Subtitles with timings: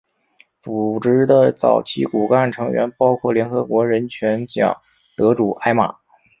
[0.59, 4.81] 组织的早期骨干成员包括联合国人权奖
[5.15, 5.95] 得主艾玛。